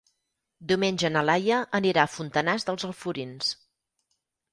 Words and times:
Diumenge 0.69 1.11
na 1.11 1.21
Laia 1.29 1.59
anirà 1.79 2.05
a 2.05 2.11
Fontanars 2.13 2.65
dels 2.71 2.87
Alforins. 2.89 3.53